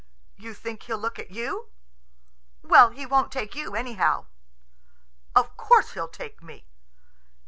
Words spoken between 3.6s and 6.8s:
anyhow." "Of course he'll take me."